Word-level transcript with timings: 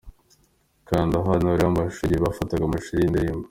Kanda 0.87 1.15
hano 1.27 1.45
urebe 1.51 1.65
amashusho 1.71 2.03
y'igihe 2.05 2.23
bafataga 2.25 2.63
amashusho 2.65 2.93
iy'iyi 2.95 3.11
ndirimbo. 3.11 3.39